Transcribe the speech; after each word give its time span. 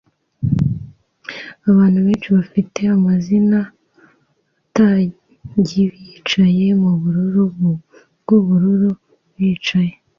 Abantu 1.69 1.99
benshi 2.05 2.27
bafite 2.37 2.79
amazina-tagi 2.95 5.81
bicaye 5.95 6.67
mubururu 6.81 7.41
bwubururu-bicaye 8.21 9.93